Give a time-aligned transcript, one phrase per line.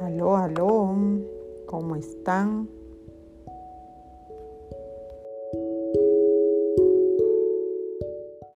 [0.00, 0.96] Aló, aló,
[1.66, 2.70] ¿cómo están?